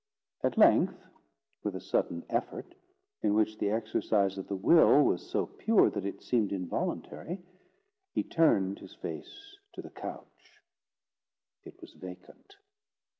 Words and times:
At 0.41 0.57
length, 0.57 0.95
with 1.61 1.75
a 1.75 1.79
sudden 1.79 2.25
effort, 2.27 2.73
in 3.21 3.35
which 3.35 3.59
the 3.59 3.69
exercise 3.69 4.39
of 4.39 4.47
the 4.47 4.55
will 4.55 5.03
was 5.03 5.29
so 5.29 5.45
pure, 5.45 5.91
that 5.91 6.07
it 6.07 6.23
seemed 6.23 6.51
involuntary, 6.51 7.39
he 8.11 8.23
turned 8.23 8.79
his 8.79 8.95
face 8.95 9.59
to 9.73 9.81
the 9.83 9.91
couch. 9.91 10.63
It 11.63 11.79
was 11.81 11.93
vacant. 11.93 12.55